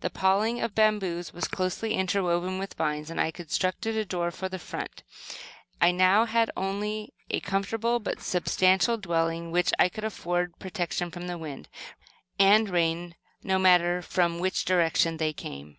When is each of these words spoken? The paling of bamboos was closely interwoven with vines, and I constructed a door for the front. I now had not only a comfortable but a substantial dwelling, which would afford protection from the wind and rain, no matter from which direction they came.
The 0.00 0.08
paling 0.08 0.62
of 0.62 0.74
bamboos 0.74 1.34
was 1.34 1.46
closely 1.46 1.92
interwoven 1.92 2.58
with 2.58 2.72
vines, 2.72 3.10
and 3.10 3.20
I 3.20 3.30
constructed 3.30 3.94
a 3.98 4.04
door 4.06 4.30
for 4.30 4.48
the 4.48 4.58
front. 4.58 5.02
I 5.78 5.90
now 5.90 6.24
had 6.24 6.50
not 6.56 6.64
only 6.64 7.12
a 7.28 7.40
comfortable 7.40 7.98
but 7.98 8.16
a 8.16 8.22
substantial 8.22 8.96
dwelling, 8.96 9.50
which 9.50 9.72
would 9.78 10.02
afford 10.04 10.58
protection 10.58 11.10
from 11.10 11.26
the 11.26 11.36
wind 11.36 11.68
and 12.38 12.70
rain, 12.70 13.14
no 13.42 13.58
matter 13.58 14.00
from 14.00 14.38
which 14.38 14.64
direction 14.64 15.18
they 15.18 15.34
came. 15.34 15.76